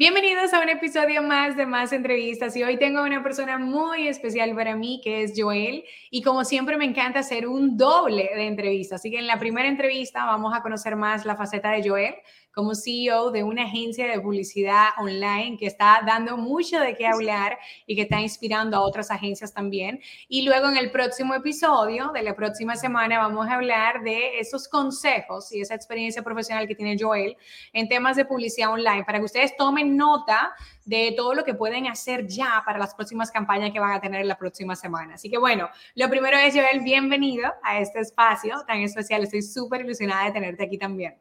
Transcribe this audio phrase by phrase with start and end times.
[0.00, 4.54] Bienvenidos a un episodio más de Más Entrevistas y hoy tengo una persona muy especial
[4.54, 9.00] para mí que es Joel y como siempre me encanta hacer un doble de entrevistas.
[9.00, 12.14] Así que en la primera entrevista vamos a conocer más la faceta de Joel,
[12.52, 17.58] como CEO de una agencia de publicidad online que está dando mucho de qué hablar
[17.86, 20.00] y que está inspirando a otras agencias también.
[20.28, 24.66] Y luego en el próximo episodio de la próxima semana vamos a hablar de esos
[24.66, 27.36] consejos y esa experiencia profesional que tiene Joel
[27.72, 30.52] en temas de publicidad online para que ustedes tomen nota
[30.84, 34.24] de todo lo que pueden hacer ya para las próximas campañas que van a tener
[34.26, 35.14] la próxima semana.
[35.14, 39.22] Así que bueno, lo primero es Joel, bienvenido a este espacio tan especial.
[39.22, 41.14] Estoy súper ilusionada de tenerte aquí también.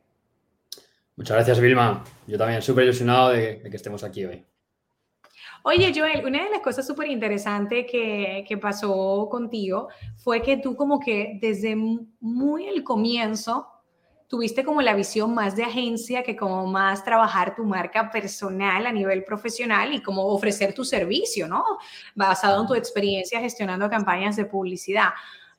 [1.16, 2.04] Muchas gracias, Vilma.
[2.28, 4.46] Yo también súper ilusionado de, que estemos aquí hoy.
[5.64, 10.78] Oye, Joel, una de las cosas súper interesantes que, que, pasó contigo fue que tú
[10.78, 13.68] como que desde muy el comienzo
[14.30, 18.92] tuviste como la visión más de agencia que como más trabajar tu marca personal a
[18.92, 21.66] nivel profesional y como ofrecer tu servicio, ¿no?
[22.16, 25.10] Basado en tu experiencia gestionando campañas de publicidad.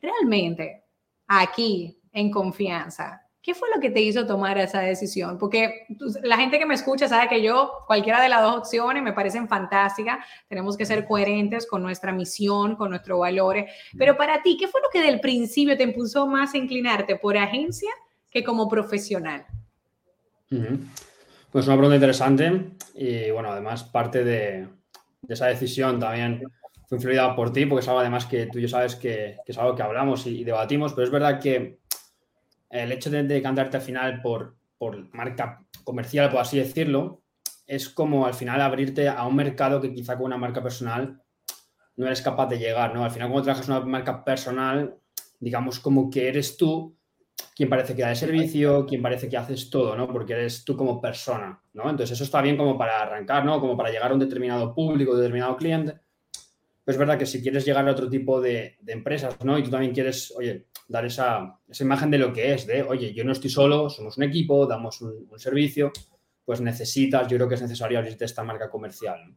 [0.01, 0.85] Realmente,
[1.27, 5.39] aquí, en confianza, ¿Qué fue lo que te hizo tomar esa decisión?
[5.39, 5.87] Porque
[6.23, 9.49] la gente que me escucha sabe que yo, cualquiera de las dos opciones me parecen
[9.49, 10.19] fantásticas.
[10.47, 13.73] Tenemos que ser coherentes con nuestra misión, con nuestros valores.
[13.97, 17.39] Pero para ti, ¿qué fue lo que del principio te impulsó más a inclinarte por
[17.39, 17.89] agencia
[18.31, 19.45] que como profesional?
[21.50, 22.70] Pues una pregunta interesante.
[22.95, 24.69] Y bueno, además, parte de,
[25.28, 26.42] esa decisión también
[26.89, 29.75] fue influida por ti, porque es algo además que tú ya sabes que, es algo
[29.75, 30.92] que hablamos y debatimos.
[30.92, 31.81] Pero es verdad que
[32.70, 37.22] el hecho de decantarte al final por, por marca comercial, por así decirlo,
[37.67, 41.21] es como al final abrirte a un mercado que quizá con una marca personal
[41.97, 43.05] no eres capaz de llegar, ¿no?
[43.05, 44.97] Al final cuando trabajas una marca personal,
[45.38, 46.97] digamos como que eres tú
[47.60, 50.10] quien parece que da el servicio, quien parece que haces todo, ¿no?
[50.10, 51.91] Porque eres tú como persona, ¿no?
[51.91, 53.60] Entonces eso está bien como para arrancar, ¿no?
[53.60, 55.93] Como para llegar a un determinado público, un determinado cliente.
[55.93, 59.59] Pero es verdad que si quieres llegar a otro tipo de, de empresas, ¿no?
[59.59, 63.25] Y tú también quieres, oye, dar esa, imagen de lo que es, de, oye, yo
[63.25, 65.93] no estoy solo, somos un equipo, damos un, servicio,
[66.47, 69.34] pues necesitas, yo creo que es necesario abrirte esta marca comercial.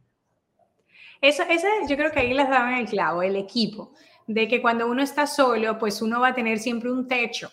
[1.20, 3.92] Eso, ese, yo creo que ahí les daban el clavo, el equipo,
[4.26, 7.50] de que cuando uno está solo, pues uno va a tener siempre un techo,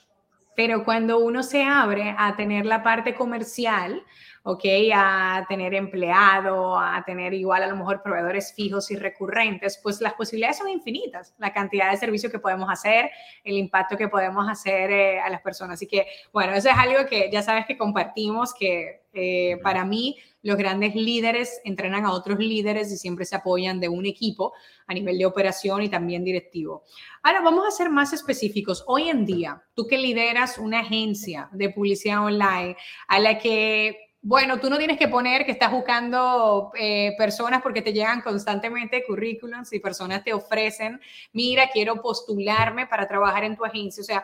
[0.55, 4.03] pero cuando uno se abre a tener la parte comercial,
[4.43, 4.63] ¿ok?
[4.93, 10.13] A tener empleado, a tener igual a lo mejor proveedores fijos y recurrentes, pues las
[10.13, 13.11] posibilidades son infinitas, la cantidad de servicios que podemos hacer,
[13.43, 15.75] el impacto que podemos hacer eh, a las personas.
[15.75, 20.17] Así que, bueno, eso es algo que ya sabes que compartimos, que eh, para mí
[20.43, 24.53] los grandes líderes entrenan a otros líderes y siempre se apoyan de un equipo
[24.87, 26.83] a nivel de operación y también directivo.
[27.23, 28.83] Ahora vamos a ser más específicos.
[28.87, 32.75] Hoy en día, tú que lideras una agencia de publicidad online
[33.07, 37.81] a la que bueno, tú no tienes que poner que estás buscando eh, personas porque
[37.81, 41.01] te llegan constantemente currículums y personas te ofrecen,
[41.33, 44.01] mira, quiero postularme para trabajar en tu agencia.
[44.01, 44.23] O sea,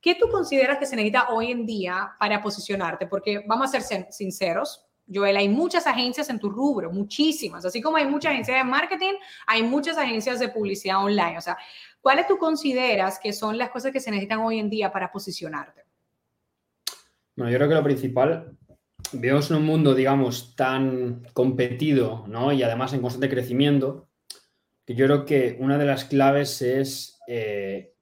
[0.00, 3.06] ¿qué tú consideras que se necesita hoy en día para posicionarte?
[3.06, 7.64] Porque vamos a ser sinceros, Joel, hay muchas agencias en tu rubro, muchísimas.
[7.64, 9.14] Así como hay muchas agencias de marketing,
[9.46, 11.36] hay muchas agencias de publicidad online.
[11.38, 11.58] O sea,
[12.00, 15.82] ¿cuáles tú consideras que son las cosas que se necesitan hoy en día para posicionarte?
[17.36, 18.56] Bueno, yo creo que lo principal
[19.12, 22.52] vivimos en un mundo, digamos, tan competido, ¿no?
[22.52, 24.08] Y además en constante crecimiento,
[24.86, 27.94] que yo creo que una de las claves es, eh,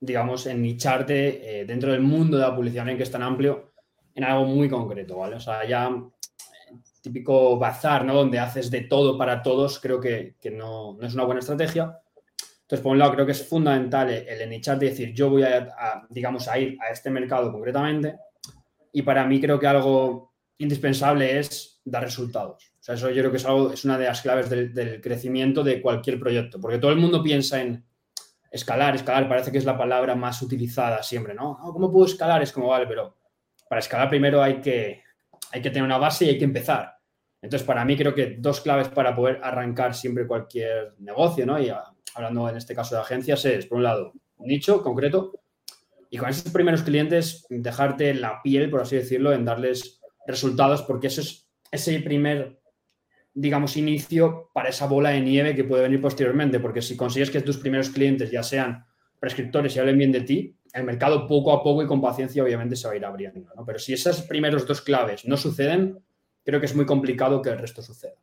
[0.00, 3.72] digamos, en nicharte eh, dentro del mundo de la publicidad en que es tan amplio
[4.14, 5.36] en algo muy concreto, ¿vale?
[5.36, 5.90] O sea, ya
[7.08, 8.14] típico bazar, ¿no?
[8.14, 12.00] Donde haces de todo para todos, creo que, no, es una buena estrategia.
[12.62, 16.06] Entonces, por un lado, creo que es fundamental el, nicharte y decir, yo voy a,
[16.10, 18.16] digamos, a ir a este mercado concretamente.
[18.92, 22.72] Y para mí creo que algo indispensable es dar resultados.
[22.80, 25.62] O sea, eso yo creo que es, algo, es una de las claves del, crecimiento
[25.62, 27.84] de cualquier proyecto, porque todo el mundo piensa en
[28.50, 31.58] escalar, escalar parece que es la palabra más utilizada siempre, ¿no?
[31.58, 32.42] ¿Cómo puedo escalar?
[32.42, 33.16] Es como, vale, pero
[33.68, 35.02] para escalar primero hay que,
[35.52, 36.97] hay que tener una base y hay que empezar.
[37.40, 41.60] Entonces, para mí creo que dos claves para poder arrancar siempre cualquier negocio, ¿no?
[41.60, 41.70] Y
[42.14, 45.32] hablando en este caso de agencias es, por un lado, un nicho concreto
[46.10, 51.08] y con esos primeros clientes dejarte la piel, por así decirlo, en darles resultados, porque
[51.08, 52.60] eso es ese primer,
[53.34, 57.42] digamos, inicio para esa bola de nieve que puede venir posteriormente, porque si consigues que
[57.42, 58.84] tus primeros clientes ya sean
[59.20, 62.76] prescriptores y hablen bien de ti, el mercado poco a poco y con paciencia obviamente
[62.76, 63.50] se va a ir abriendo.
[63.54, 63.64] ¿no?
[63.64, 65.98] Pero si esas primeros dos claves no suceden,
[66.48, 68.14] creo que es muy complicado que el resto suceda.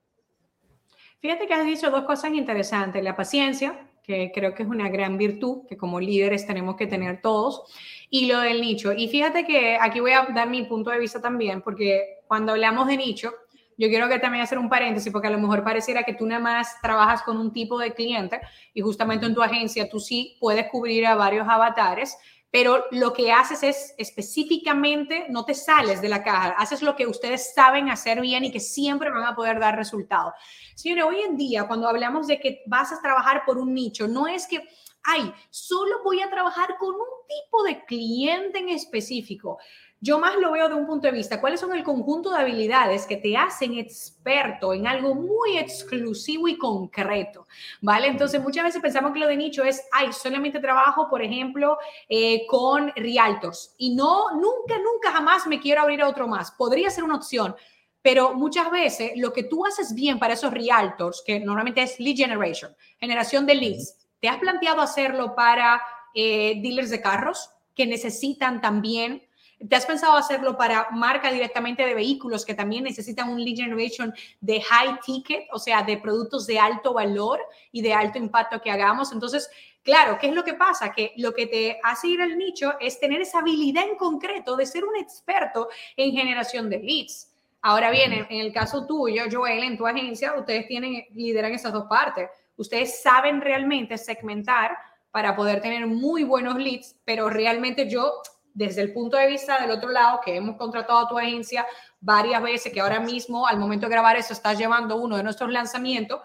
[1.20, 5.16] Fíjate que has dicho dos cosas interesantes, la paciencia, que creo que es una gran
[5.16, 7.72] virtud que como líderes tenemos que tener todos,
[8.10, 8.94] y lo del nicho.
[8.94, 12.88] Y fíjate que aquí voy a dar mi punto de vista también, porque cuando hablamos
[12.88, 13.32] de nicho,
[13.78, 16.42] yo quiero que también hacer un paréntesis, porque a lo mejor pareciera que tú nada
[16.42, 18.42] más trabajas con un tipo de cliente
[18.74, 22.18] y justamente en tu agencia tú sí puedes cubrir a varios avatares,
[22.56, 27.06] pero lo que haces es específicamente, no te sales de la caja, haces lo que
[27.06, 30.36] ustedes saben hacer bien y que siempre van a poder dar resultados.
[30.74, 34.26] Señores, hoy en día, cuando hablamos de que vas a trabajar por un nicho, no
[34.26, 34.66] es que,
[35.04, 39.58] ay, solo voy a trabajar con un tipo de cliente en específico.
[40.02, 43.06] Yo más lo veo de un punto de vista, ¿cuáles son el conjunto de habilidades
[43.06, 47.48] que te hacen experto en algo muy exclusivo y concreto?
[47.82, 48.08] ¿Vale?
[48.08, 51.78] Entonces, muchas veces pensamos que lo de nicho es, ay, solamente trabajo, por ejemplo,
[52.10, 56.52] eh, con realtors y no, nunca, nunca, jamás me quiero abrir a otro más.
[56.52, 57.56] Podría ser una opción,
[58.02, 62.18] pero muchas veces lo que tú haces bien para esos realtors, que normalmente es lead
[62.18, 65.82] generation, generación de leads, ¿te has planteado hacerlo para
[66.14, 69.25] eh, dealers de carros que necesitan también
[69.68, 74.14] ¿Te has pensado hacerlo para marca directamente de vehículos que también necesitan un lead generation
[74.42, 77.40] de high ticket, o sea, de productos de alto valor
[77.72, 79.14] y de alto impacto que hagamos?
[79.14, 79.50] Entonces,
[79.82, 80.92] claro, ¿qué es lo que pasa?
[80.92, 84.66] Que lo que te hace ir al nicho es tener esa habilidad en concreto de
[84.66, 87.32] ser un experto en generación de leads.
[87.62, 91.86] Ahora bien, en, el caso tuyo, Joel, en tu agencia, ustedes tienen, lideran esas dos
[91.86, 92.30] partes.
[92.58, 94.78] Ustedes saben realmente segmentar
[95.10, 98.22] para poder tener muy buenos leads, pero realmente yo
[98.56, 101.68] desde el punto de vista del otro lado, que hemos contratado a tu agencia
[102.00, 105.52] varias veces, que ahora mismo, al momento de grabar eso, estás llevando uno de nuestros
[105.52, 106.22] lanzamientos,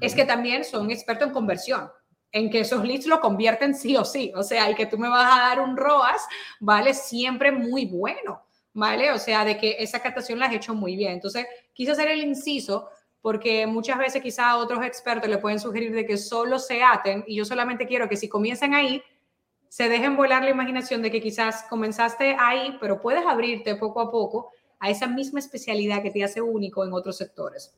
[0.00, 1.90] es que también son expertos en conversión,
[2.30, 4.32] en que esos leads lo convierten sí o sí.
[4.36, 6.26] O sea, y que tú me vas a dar un ROAS,
[6.60, 6.94] ¿vale?
[6.94, 9.10] Siempre muy bueno, ¿vale?
[9.10, 11.12] O sea, de que esa captación la has hecho muy bien.
[11.12, 12.88] Entonces, quise hacer el inciso
[13.20, 17.36] porque muchas veces quizá otros expertos le pueden sugerir de que solo se aten y
[17.36, 19.02] yo solamente quiero que si comienzan ahí,
[19.74, 24.08] se dejen volar la imaginación de que quizás comenzaste ahí, pero puedes abrirte poco a
[24.08, 27.76] poco a esa misma especialidad que te hace único en otros sectores.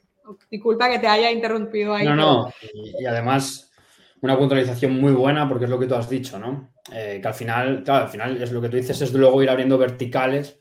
[0.51, 2.05] Disculpa que te haya interrumpido ahí.
[2.05, 3.73] No, no, y, además
[4.21, 6.71] una puntualización muy buena porque es lo que tú has dicho, ¿no?
[6.93, 9.49] Eh, que al final, claro, al final es lo que tú dices, es luego ir
[9.49, 10.59] abriendo verticales,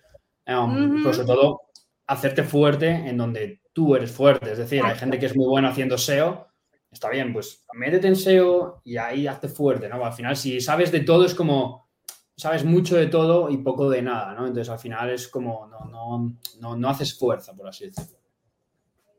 [0.47, 1.63] um, pero sobre todo
[2.07, 4.53] hacerte fuerte en donde tú eres fuerte.
[4.53, 6.47] Es decir, hay gente que es muy buena haciendo SEO,
[6.95, 10.03] está bien, pues métete en SEO y ahí hazte fuerte, ¿no?
[10.03, 11.89] Al final, si sabes de todo, es como,
[12.35, 14.47] sabes mucho de todo y poco de nada, ¿no?
[14.47, 18.17] Entonces, al final es como, no, no, no, no haces fuerza, por así decirlo.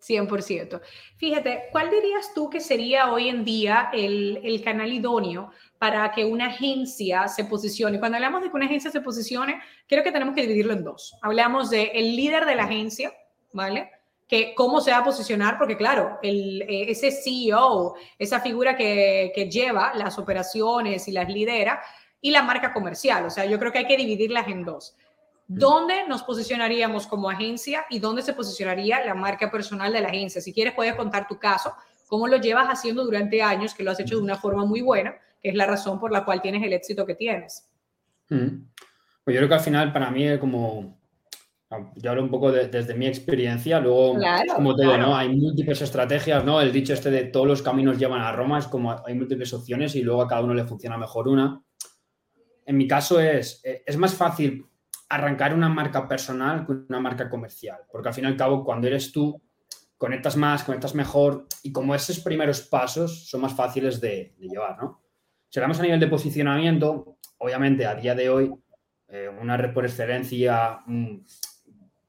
[0.01, 0.81] 100%.
[1.17, 6.25] Fíjate, ¿cuál dirías tú que sería hoy en día el, el, canal idóneo para que
[6.25, 7.99] una agencia se posicione?
[7.99, 11.19] Cuando hablamos de que una agencia se posicione, creo que tenemos que dividirlo en dos.
[11.23, 13.13] Hablamos de el líder de la agencia,
[13.53, 13.91] ¿vale?
[14.29, 19.33] Que cómo se va a posicionar, porque claro, el, eh, ese CEO, esa figura que,
[19.35, 21.81] que, lleva las operaciones y las lidera,
[22.21, 23.27] y la marca comercial.
[23.27, 24.97] O sea, yo creo que hay que dividirlas en dos.
[25.49, 30.41] ¿Dónde nos posicionaríamos como agencia y dónde se posicionaría la marca personal de la agencia?
[30.41, 31.73] Si quieres, puedes contar tu caso,
[32.09, 35.15] cómo lo llevas haciendo durante años, que lo has hecho de una forma muy buena,
[35.41, 37.69] que es la razón por la cual tienes el éxito que tienes.
[38.29, 40.96] Pues yo creo que al final, para mí, como
[41.97, 44.17] yo hablo un poco desde mi experiencia, luego,
[44.55, 45.17] como todo, ¿no?
[45.17, 46.61] Hay múltiples estrategias, ¿no?
[46.61, 49.97] El dicho este de todos los caminos llevan a Roma, es como hay múltiples opciones
[49.97, 51.61] y luego a cada uno le funciona mejor una.
[52.65, 54.67] En mi caso es, eh, es más fácil
[55.09, 58.87] arrancar una marca personal que una marca comercial, porque al fin y al cabo, cuando
[58.87, 59.41] eres tú,
[59.97, 65.03] conectas más, conectas mejor y como esos primeros pasos son más fáciles de, llevar, ¿no?
[65.49, 68.53] Si hablamos a nivel de posicionamiento, obviamente a día de hoy,
[69.09, 71.19] eh, una red por excelencia, mm,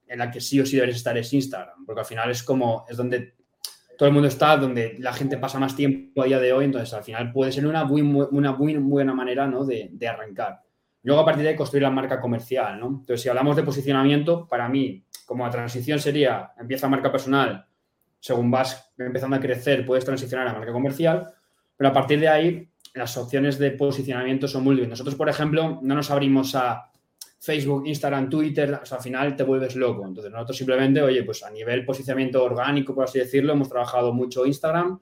[0.07, 2.85] en la que sí o sí deberes estar es Instagram, porque al final es como,
[2.89, 3.35] es donde
[3.97, 6.93] todo el mundo está, donde la gente pasa más tiempo a día de hoy, entonces
[6.93, 9.65] al final puede ser una muy, una muy buena manera ¿no?
[9.65, 10.61] de, de, arrancar.
[11.03, 12.87] Luego a partir de ahí construir la marca comercial, ¿no?
[12.87, 17.65] Entonces si hablamos de posicionamiento, para mí, como la transición sería, empieza marca personal,
[18.19, 21.33] según vas empezando a crecer, puedes transicionar a marca comercial,
[21.75, 24.89] pero a partir de ahí las opciones de posicionamiento son muy bien.
[24.89, 26.91] Nosotros, por ejemplo, no nos abrimos a
[27.39, 30.05] Facebook, Instagram, Twitter, al final te vuelves loco.
[30.05, 34.45] Entonces nosotros simplemente, oye, pues a nivel posicionamiento orgánico, por así decirlo, hemos trabajado mucho
[34.45, 34.99] Instagram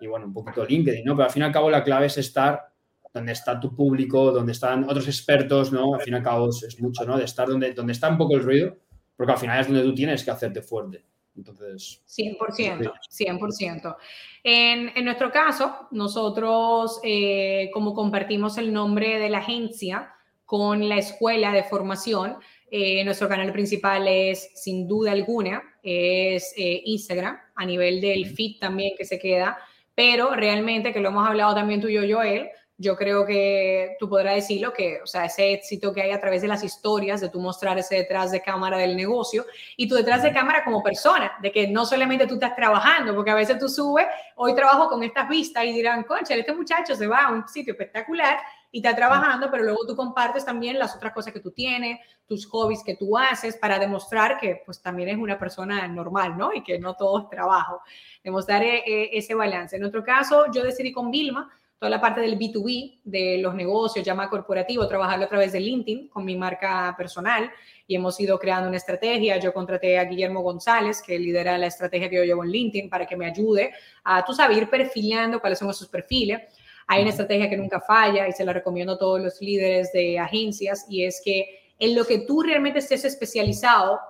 [0.00, 1.14] y bueno, un poquito LinkedIn, ¿no?
[1.14, 2.68] Pero al fin y al cabo la clave es estar
[3.12, 5.94] donde está tu público, donde están otros expertos, ¿no?
[5.94, 7.18] Al fin y al cabo es mucho, ¿no?
[7.18, 8.76] De estar donde, donde está un poco el ruido,
[9.16, 11.04] porque al final es donde tú tienes que hacerte fuerte.
[11.36, 12.02] Entonces...
[12.08, 13.96] 100%, 100%.
[14.42, 20.14] En, en nuestro caso, nosotros, eh, como compartimos el nombre de la agencia,
[20.48, 22.38] con la escuela de formación.
[22.70, 28.58] Eh, nuestro canal principal es, sin duda alguna, es eh, Instagram, a nivel del feed
[28.58, 29.58] también que se queda,
[29.94, 34.08] pero realmente, que lo hemos hablado también tú y yo, Joel, yo creo que tú
[34.08, 37.28] podrás decirlo que, o sea, ese éxito que hay a través de las historias, de
[37.28, 39.44] tú mostrar ese detrás de cámara del negocio
[39.76, 43.32] y tú detrás de cámara como persona, de que no solamente tú estás trabajando, porque
[43.32, 47.06] a veces tú subes, hoy trabajo con estas vistas y dirán, concha, este muchacho se
[47.06, 48.38] va a un sitio espectacular
[48.70, 52.46] y está trabajando, pero luego tú compartes también las otras cosas que tú tienes, tus
[52.46, 56.52] hobbies que tú haces para demostrar que pues también es una persona normal, ¿no?
[56.52, 57.80] Y que no todo es trabajo.
[58.22, 59.76] Demostrar eh, ese balance.
[59.76, 64.04] En otro caso, yo decidí con Vilma toda la parte del B2B, de los negocios,
[64.04, 67.50] llama corporativo, trabajarlo a través de LinkedIn con mi marca personal
[67.86, 69.38] y hemos ido creando una estrategia.
[69.38, 73.06] Yo contraté a Guillermo González, que lidera la estrategia que yo llevo en LinkedIn, para
[73.06, 73.72] que me ayude
[74.02, 76.42] a, tú sabes, ir perfilando cuáles son esos perfiles.
[76.88, 80.18] Hay una estrategia que nunca falla y se la recomiendo a todos los líderes de
[80.18, 84.00] agencias y es que en lo que tú realmente estés especializado,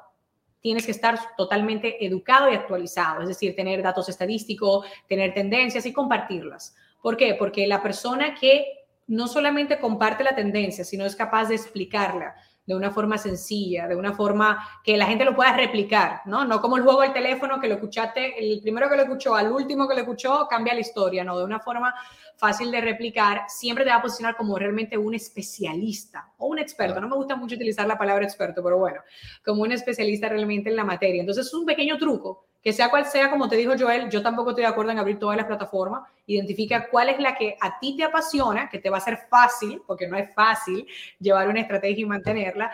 [0.60, 5.92] tienes que estar totalmente educado y actualizado, es decir, tener datos estadísticos, tener tendencias y
[5.92, 6.74] compartirlas.
[7.02, 7.34] ¿Por qué?
[7.34, 8.64] Porque la persona que
[9.06, 12.34] no solamente comparte la tendencia, sino es capaz de explicarla
[12.68, 16.44] de una forma sencilla, de una forma que la gente lo pueda replicar, ¿no?
[16.44, 19.50] No como el juego del teléfono que lo escuchaste, el primero que lo escuchó al
[19.50, 21.38] último que lo escuchó cambia la historia, ¿no?
[21.38, 21.94] De una forma
[22.36, 27.00] fácil de replicar, siempre te va a posicionar como realmente un especialista o un experto.
[27.00, 29.00] No me gusta mucho utilizar la palabra experto, pero bueno,
[29.42, 31.20] como un especialista realmente en la materia.
[31.20, 34.50] Entonces es un pequeño truco que sea cual sea, como te dijo Joel, yo tampoco
[34.50, 36.02] estoy de acuerdo en abrir todas las plataformas.
[36.26, 39.82] Identifica cuál es la que a ti te apasiona, que te va a ser fácil,
[39.86, 40.86] porque no es fácil
[41.20, 42.72] llevar una estrategia y mantenerla.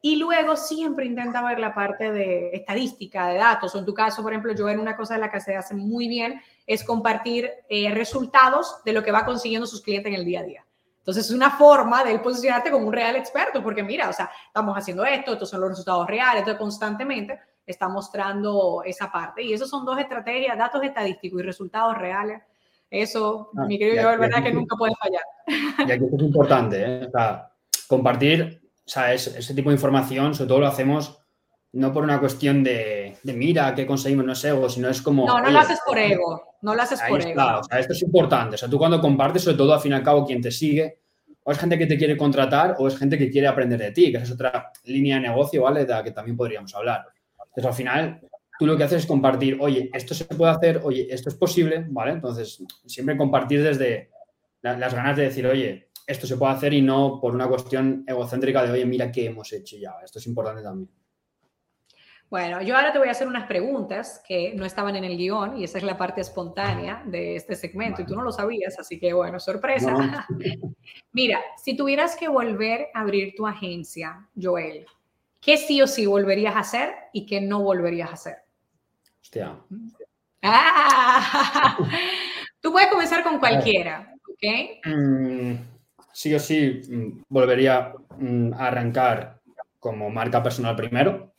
[0.00, 3.74] Y luego siempre intenta ver la parte de estadística, de datos.
[3.74, 6.40] En tu caso, por ejemplo, Joel, una cosa de la que se hace muy bien
[6.66, 10.44] es compartir eh, resultados de lo que va consiguiendo sus clientes en el día a
[10.44, 10.64] día.
[10.98, 14.76] Entonces es una forma de posicionarte como un real experto, porque mira, o sea, estamos
[14.76, 19.42] haciendo esto, estos son los resultados reales, entonces constantemente está mostrando esa parte.
[19.42, 22.42] Y eso son dos estrategias, datos estadísticos y resultados reales.
[22.90, 25.22] Eso, ah, mi querido Joel, verdad que nunca puede fallar.
[25.86, 27.06] Y aquí es importante, ¿eh?
[27.06, 27.52] o sea,
[27.86, 31.18] compartir o sea, ese tipo de información, sobre todo lo hacemos
[31.72, 35.26] no por una cuestión de, de mira, qué conseguimos, no es ego, sino es como...
[35.26, 37.42] No, no lo haces por ego, no lo haces por ego.
[37.60, 38.54] O sea, esto es importante.
[38.54, 41.00] O sea, tú cuando compartes, sobre todo, al fin y al cabo, quien te sigue,
[41.44, 44.10] o es gente que te quiere contratar o es gente que quiere aprender de ti,
[44.10, 45.84] que esa es otra línea de negocio, ¿vale?
[45.84, 47.04] De la que también podríamos hablar.
[47.48, 48.20] Entonces, al final,
[48.58, 51.86] tú lo que haces es compartir, oye, esto se puede hacer, oye, esto es posible,
[51.88, 52.12] ¿vale?
[52.12, 54.10] Entonces, siempre compartir desde
[54.62, 58.62] las ganas de decir, oye, esto se puede hacer y no por una cuestión egocéntrica
[58.62, 59.94] de, oye, mira qué hemos hecho ya.
[60.02, 60.90] Esto es importante también.
[62.30, 65.56] Bueno, yo ahora te voy a hacer unas preguntas que no estaban en el guion
[65.56, 69.00] y esa es la parte espontánea de este segmento y tú no lo sabías, así
[69.00, 70.26] que bueno, sorpresa.
[71.12, 74.84] Mira, si tuvieras que volver a abrir tu agencia, Joel,
[75.48, 78.34] ¿Qué sí o sí volverías a hacer y qué no volverías a hacer?
[79.22, 79.58] Hostia.
[80.42, 81.78] Ah,
[82.60, 84.84] tú puedes comenzar con cualquiera, ¿ok?
[84.84, 85.54] Mm,
[86.12, 89.40] sí o sí mm, volvería mm, a arrancar
[89.78, 91.32] como marca personal primero.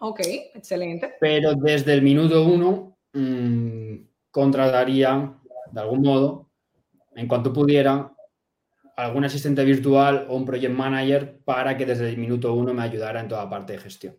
[0.00, 0.18] Ok,
[0.52, 1.14] excelente.
[1.20, 2.98] Pero desde el minuto uno
[4.32, 5.32] contrataría,
[5.70, 6.50] de algún modo,
[7.14, 8.12] en cuanto pudiera,
[8.96, 13.20] algún asistente virtual o un project manager para que desde el minuto uno me ayudara
[13.20, 14.16] en toda parte de gestión.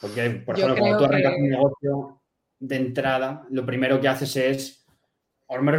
[0.00, 2.22] Porque, por ejemplo, cuando tú arrancas un negocio
[2.58, 4.86] de entrada, lo primero que haces es,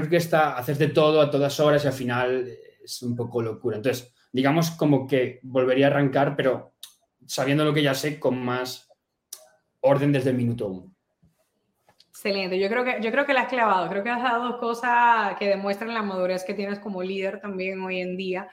[0.09, 2.47] que está, haces de todo a todas horas y al final
[2.83, 3.77] es un poco locura.
[3.77, 6.75] Entonces, digamos como que volvería a arrancar, pero
[7.25, 8.89] sabiendo lo que ya sé, con más
[9.81, 10.96] orden desde el minuto uno.
[12.17, 15.37] Excelente, yo creo que yo creo que la has clavado, creo que has dado cosas
[15.37, 18.49] que demuestran la madurez que tienes como líder también hoy en día.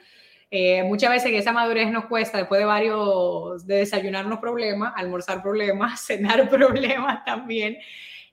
[0.50, 5.98] Eh, muchas veces esa madurez nos cuesta después de varios, de desayunarnos problemas, almorzar problemas,
[6.06, 7.78] cenar problemas también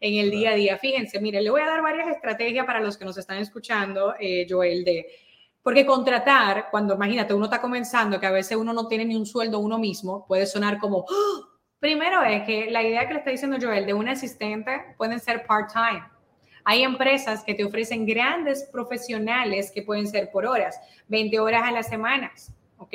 [0.02, 0.78] en el día a día.
[0.78, 4.46] Fíjense, mire, le voy a dar varias estrategias para los que nos están escuchando, eh,
[4.50, 5.08] Joel, de,
[5.64, 9.26] porque contratar, cuando imagínate, uno está comenzando, que a veces uno no tiene ni un
[9.26, 11.51] sueldo uno mismo, puede sonar como, ¡Oh!
[11.82, 15.48] Primero es que la idea que le está diciendo Joel de un asistente pueden ser
[15.48, 16.04] part-time.
[16.64, 21.72] Hay empresas que te ofrecen grandes profesionales que pueden ser por horas, 20 horas a
[21.72, 22.32] la semana,
[22.78, 22.94] ¿ok?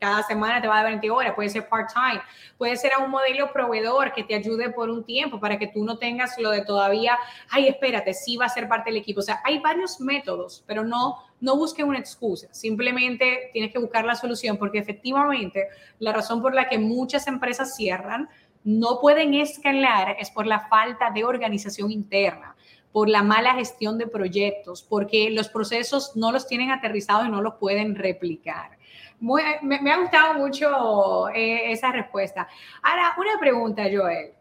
[0.00, 2.22] Cada semana te va a dar 20 horas, puede ser part-time,
[2.56, 5.84] puede ser a un modelo proveedor que te ayude por un tiempo para que tú
[5.84, 7.18] no tengas lo de todavía,
[7.50, 9.20] ay, espérate, sí va a ser parte del equipo.
[9.20, 14.04] O sea, hay varios métodos, pero no, no busques una excusa, simplemente tienes que buscar
[14.06, 18.28] la solución porque efectivamente la razón por la que muchas empresas cierran
[18.64, 22.56] no pueden escalar es por la falta de organización interna
[22.92, 27.40] por la mala gestión de proyectos, porque los procesos no los tienen aterrizados y no
[27.40, 28.79] los pueden replicar.
[29.20, 32.48] Me, ha gustado mucho eh, esa respuesta.
[32.82, 34.32] Ahora, una pregunta, Joel.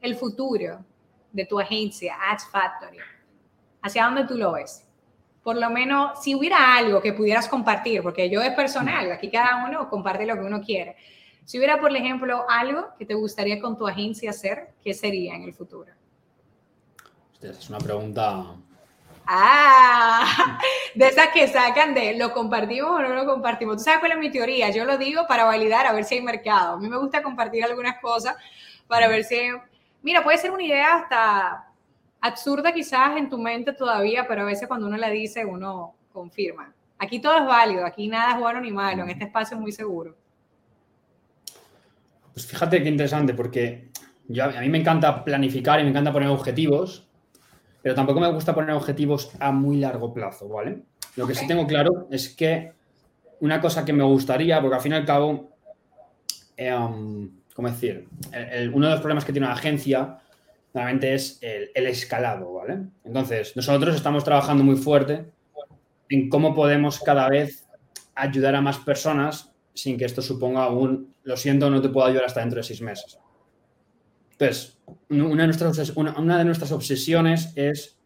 [0.00, 0.84] El futuro
[1.30, 2.98] de tu agencia, Ads Factory,
[3.82, 4.86] ¿hacia dónde tú lo ves?
[5.42, 9.64] Por lo menos, si hubiera algo que pudieras compartir, porque yo es personal, aquí cada
[9.64, 10.96] uno comparte lo que uno quiere.
[11.44, 15.42] Si hubiera, por ejemplo, algo que te gustaría con tu agencia hacer, ¿qué sería en
[15.42, 15.92] el futuro?
[17.40, 18.54] Es una pregunta
[19.26, 20.58] Ah,
[20.94, 23.78] de esas que sacan de lo compartimos o no lo compartimos.
[23.78, 24.70] Tú sabes cuál es mi teoría.
[24.70, 26.74] Yo lo digo para validar a ver si hay mercado.
[26.74, 28.36] A mí me gusta compartir algunas cosas
[28.86, 29.36] para ver si.
[30.02, 31.72] Mira, puede ser una idea hasta
[32.20, 36.72] absurda quizás en tu mente todavía, pero a veces cuando uno la dice, uno confirma.
[36.98, 39.72] Aquí todo es válido, aquí nada es bueno ni malo, en este espacio es muy
[39.72, 40.16] seguro.
[42.32, 43.90] Pues fíjate qué interesante, porque
[44.28, 47.08] yo, a mí me encanta planificar y me encanta poner objetivos,
[47.82, 50.82] pero tampoco me gusta poner objetivos a muy largo plazo, ¿vale?
[51.16, 52.72] Lo que sí tengo claro es que
[53.40, 55.50] una cosa que me gustaría, porque al fin y al cabo,
[56.56, 58.08] em, ¿cómo decir?
[58.72, 60.18] uno de los problemas que tiene una agencia
[60.72, 62.78] normalmente es el, el, escalado, ¿vale?
[63.04, 65.26] Entonces, nosotros estamos trabajando muy fuerte
[66.08, 67.66] en cómo podemos cada vez
[68.14, 72.26] ayudar a más personas sin que esto suponga un, lo siento, no te puedo ayudar
[72.26, 73.18] hasta dentro de seis meses.
[74.42, 74.76] Entonces,
[75.08, 77.96] una de nuestras, una, de nuestras obsesiones es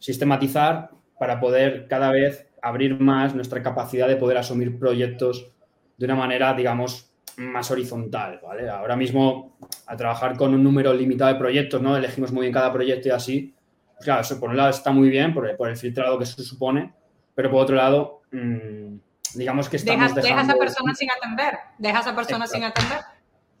[0.00, 5.52] sistematizar para poder cada vez abrir más nuestra capacidad de poder asumir proyectos
[5.96, 8.68] de una manera, digamos, más horizontal, ¿vale?
[8.68, 9.56] Ahora mismo,
[9.86, 11.96] a trabajar con un número limitado de proyectos, ¿no?
[11.96, 13.54] Elegimos muy bien cada proyecto y así.
[13.94, 16.42] Pues claro, eso por un lado está muy bien por, por el filtrado que se
[16.42, 16.92] supone,
[17.36, 18.96] pero por otro lado, mmm,
[19.34, 20.54] digamos que estamos dejas, dejando...
[20.54, 22.98] a persona sin atender, dejas a persona sin atender.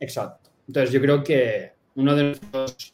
[0.00, 0.50] Exacto.
[0.66, 2.92] Entonces, yo creo que uno de nuestros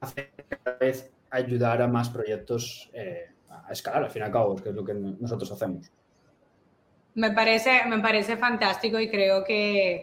[0.00, 4.56] hacer cada vez ayudar a más proyectos eh, a escalar, al fin y al cabo,
[4.56, 5.90] que es lo que nosotros hacemos.
[7.14, 9.94] Me parece, me parece fantástico y creo que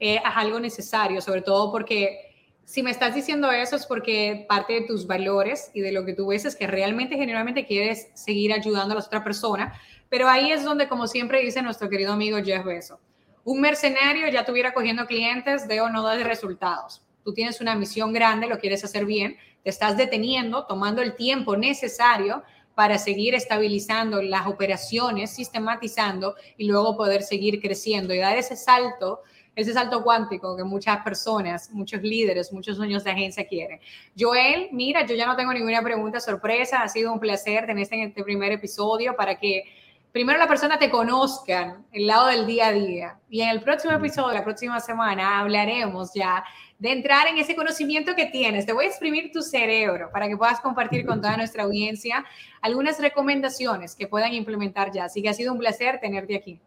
[0.00, 2.32] eh, es algo necesario, sobre todo porque
[2.64, 6.14] si me estás diciendo eso es porque parte de tus valores y de lo que
[6.14, 9.74] tú ves es que realmente, generalmente quieres seguir ayudando a la otra persona,
[10.08, 13.00] pero ahí es donde, como siempre dice nuestro querido amigo Jeff Bezos,
[13.44, 17.02] un mercenario ya tuviera cogiendo clientes de o no de resultados.
[17.24, 21.56] Tú tienes una misión grande, lo quieres hacer bien, te estás deteniendo, tomando el tiempo
[21.56, 22.42] necesario
[22.74, 29.20] para seguir estabilizando las operaciones, sistematizando y luego poder seguir creciendo y dar ese salto,
[29.54, 33.78] ese salto cuántico que muchas personas, muchos líderes, muchos dueños de agencia quieren.
[34.18, 38.08] Joel, mira, yo ya no tengo ninguna pregunta sorpresa, ha sido un placer tenerte en
[38.08, 39.64] este primer episodio para que
[40.12, 43.18] primero la persona te conozcan el lado del día a día.
[43.28, 46.44] Y en el próximo episodio, la próxima semana, hablaremos ya
[46.78, 48.66] de entrar en ese conocimiento que tienes.
[48.66, 52.24] Te voy a exprimir tu cerebro para que puedas compartir con toda nuestra audiencia
[52.60, 55.04] algunas recomendaciones que puedan implementar ya.
[55.04, 56.60] Así que ha sido un placer tenerte aquí.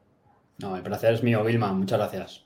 [0.57, 1.71] No, el placer es mío, Vilma.
[1.73, 2.45] Muchas gracias.